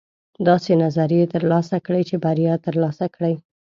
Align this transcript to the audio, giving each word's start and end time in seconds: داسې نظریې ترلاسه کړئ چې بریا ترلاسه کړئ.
داسې 0.47 0.71
نظریې 0.83 1.23
ترلاسه 1.33 1.77
کړئ 1.85 2.03
چې 2.09 2.15
بریا 2.25 2.53
ترلاسه 2.65 3.05
کړئ. 3.15 3.33